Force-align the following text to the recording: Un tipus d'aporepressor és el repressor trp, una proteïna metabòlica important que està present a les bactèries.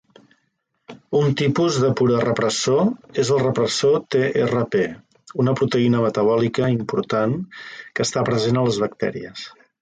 Un 1.17 1.33
tipus 1.41 1.75
d'aporepressor 1.83 3.19
és 3.23 3.31
el 3.35 3.41
repressor 3.43 3.99
trp, 4.15 4.79
una 5.45 5.53
proteïna 5.61 6.01
metabòlica 6.07 6.71
important 6.77 7.37
que 7.77 8.09
està 8.11 8.25
present 8.33 8.59
a 8.61 8.67
les 8.71 8.81
bactèries. 8.87 9.47